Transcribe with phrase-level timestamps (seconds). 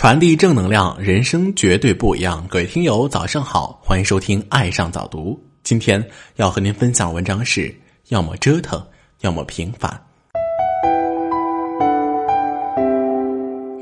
[0.00, 2.46] 传递正能量，人生绝对不一样。
[2.48, 5.32] 各位听友，早上好，欢迎收听《爱上早读》。
[5.64, 6.00] 今天
[6.36, 7.74] 要和您分享文章是：
[8.10, 8.80] 要么折腾，
[9.22, 9.90] 要么平凡。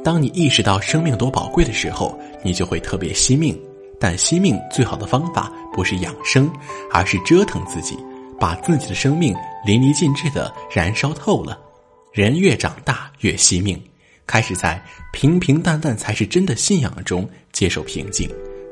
[0.02, 3.54] 当你意识到生命多宝贵的时候，你就会特别惜命。
[4.00, 6.50] 但惜命最好的方法不是养生，
[6.94, 7.94] 而是折腾自己，
[8.40, 9.36] 把自己的生命
[9.66, 11.60] 淋漓尽致的燃烧透了。
[12.10, 13.78] 人越长大越惜命。
[14.26, 14.82] 开始在
[15.12, 18.28] 平平淡淡才是真的信仰中接受平静，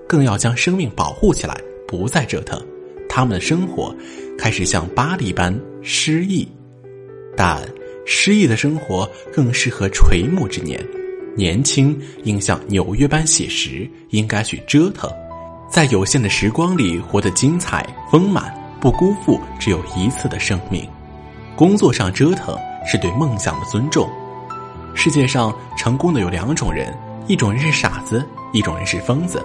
[0.09, 1.57] 更要将生命保护起来，
[1.87, 2.61] 不再折腾。
[3.09, 3.95] 他们的生活
[4.37, 6.49] 开始像巴黎般诗意，
[7.37, 7.63] 但
[8.05, 10.85] 诗意的生活更适合垂暮之年。
[11.37, 15.11] 年轻应像纽约般写实，应该去折腾，
[15.71, 20.87] 在有限的时光里活得精彩丰满，不辜负只有一次的生命。
[21.57, 24.09] 工作上折腾是对梦想的尊重。
[25.05, 26.91] 世界上成功的有两种人，
[27.27, 29.45] 一种人是傻子，一种人是疯子。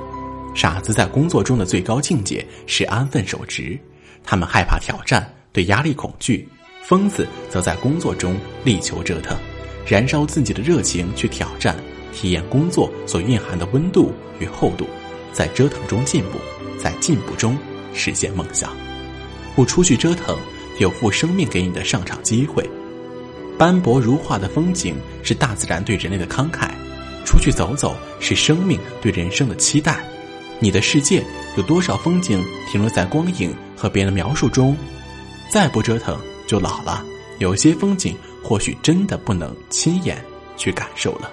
[0.55, 3.77] 傻子在工作中的最高境界是安分守职，
[4.23, 6.47] 他们害怕挑战，对压力恐惧；
[6.81, 9.37] 疯子则在工作中力求折腾，
[9.85, 11.75] 燃烧自己的热情去挑战，
[12.13, 14.87] 体验工作所蕴含的温度与厚度，
[15.33, 16.39] 在折腾中进步，
[16.81, 17.57] 在进步中
[17.93, 18.71] 实现梦想。
[19.57, 20.39] 不出去折腾，
[20.79, 22.65] 有负生命给你的上场机会。
[23.59, 26.69] 斑驳如画的风景是大自然对人类的慷慨，
[27.25, 30.01] 出去走走是生命对人生的期待。
[30.59, 31.21] 你的世界
[31.57, 34.77] 有多少风景停留在光影和别人的描述中？
[35.49, 37.03] 再不折腾就老了。
[37.39, 40.23] 有些风景或许真的不能亲眼
[40.55, 41.29] 去感受了。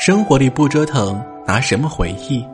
[0.00, 2.44] 生活里不折腾，拿什么回忆？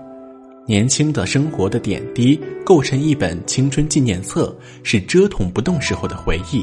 [0.67, 6.63] 年轻的生活的点滴构成一本青春纪念册，是折腾不动时候的回忆。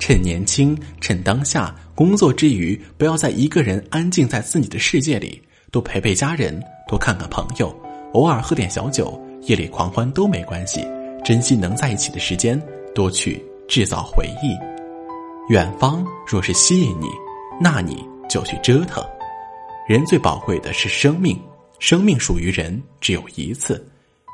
[0.00, 7.72] 趁年轻，趁当下，工作之余，不要在一个人安静在自己的世界里，多陪陪家人，多看看朋友，
[8.14, 10.84] 偶尔喝点小酒，夜里狂欢都没关系。
[11.22, 12.60] 珍惜能在一起的时间，
[12.94, 14.56] 多去制造回忆。
[15.52, 17.06] 远方若是吸引你，
[17.60, 19.04] 那你就去折腾。
[19.86, 21.38] 人最宝贵的是生命，
[21.78, 23.86] 生命属于人只有一次。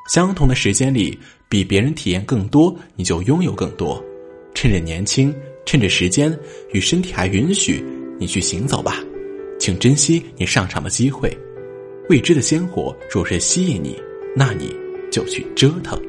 [0.08, 4.00] 相同的时间里，比别人体验更多，你就拥有更多。
[4.54, 5.34] 趁着年轻。
[5.66, 6.32] 趁着时间
[6.70, 7.84] 与身体还允许，
[8.20, 8.94] 你去行走吧，
[9.58, 11.36] 请珍惜你上场的机会。
[12.08, 14.00] 未知的鲜活若是吸引你，
[14.36, 14.72] 那你
[15.10, 16.00] 就去折腾。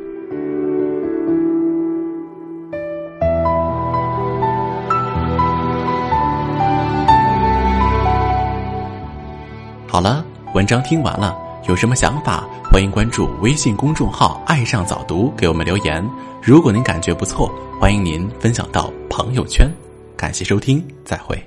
[9.88, 11.36] 好了，文章听完了，
[11.68, 16.08] 有什么想法，欢迎关注微信公众号“爱上早读”，给我们留言。
[16.48, 18.90] 如果您感觉不错，欢迎您分享到。
[19.10, 19.70] 朋友圈，
[20.16, 21.38] 感谢收听，再会。